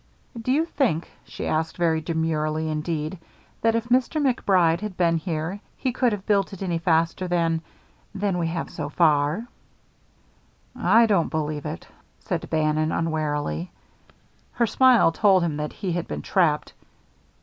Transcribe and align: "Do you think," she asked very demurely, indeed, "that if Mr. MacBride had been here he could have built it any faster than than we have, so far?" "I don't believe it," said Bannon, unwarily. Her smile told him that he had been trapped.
"Do 0.41 0.51
you 0.51 0.65
think," 0.65 1.11
she 1.25 1.45
asked 1.45 1.77
very 1.77 2.01
demurely, 2.01 2.69
indeed, 2.71 3.19
"that 3.61 3.75
if 3.75 3.89
Mr. 3.89 4.19
MacBride 4.19 4.81
had 4.81 4.97
been 4.97 5.17
here 5.17 5.59
he 5.77 5.91
could 5.91 6.11
have 6.11 6.25
built 6.25 6.53
it 6.53 6.63
any 6.63 6.79
faster 6.79 7.27
than 7.27 7.61
than 8.15 8.39
we 8.39 8.47
have, 8.47 8.71
so 8.71 8.89
far?" 8.89 9.45
"I 10.75 11.05
don't 11.05 11.29
believe 11.29 11.67
it," 11.67 11.87
said 12.17 12.49
Bannon, 12.49 12.91
unwarily. 12.91 13.69
Her 14.53 14.65
smile 14.65 15.11
told 15.11 15.43
him 15.43 15.57
that 15.57 15.71
he 15.71 15.91
had 15.91 16.07
been 16.07 16.23
trapped. 16.23 16.73